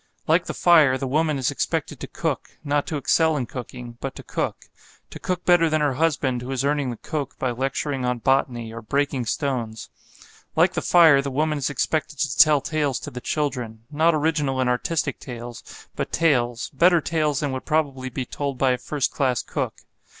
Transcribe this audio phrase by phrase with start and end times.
[0.25, 4.15] Like the fire, the woman is expected to cook: not to excel in cooking, but
[4.15, 4.65] to cook;
[5.11, 8.73] to cook better than her husband who is earning the coke by lecturing on botany
[8.73, 9.89] or breaking stones.
[10.55, 14.59] Like the fire, the woman is expected to tell tales to the children, not original
[14.59, 15.63] and artistic tales,
[15.95, 19.81] but tales better tales than would probably be told by a first class cook.